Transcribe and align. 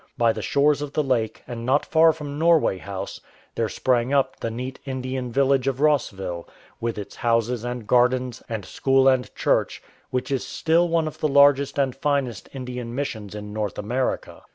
By 0.17 0.33
the 0.33 0.41
shores 0.41 0.81
of 0.81 0.93
the 0.93 1.03
Lake, 1.03 1.43
and 1.47 1.63
not 1.63 1.85
far 1.85 2.11
from 2.11 2.39
Norway 2.39 2.79
House, 2.79 3.21
there 3.53 3.69
sprang 3.69 4.11
up 4.11 4.39
the 4.39 4.49
neat 4.49 4.79
Indian 4.83 5.31
village 5.31 5.67
of 5.67 5.79
llossville, 5.79 6.47
with 6.79 6.97
its 6.97 7.17
houses 7.17 7.63
and 7.63 7.85
gardens 7.87 8.41
and 8.49 8.65
school 8.65 9.07
and 9.07 9.31
church, 9.35 9.79
which 10.09 10.31
is 10.31 10.43
still 10.43 10.89
one 10.89 11.07
of 11.07 11.19
the 11.19 11.27
largest 11.27 11.77
and 11.77 11.95
finest 11.95 12.49
Indian 12.51 12.95
missions 12.95 13.35
in 13.35 13.53
North 13.53 13.77
America. 13.77 14.41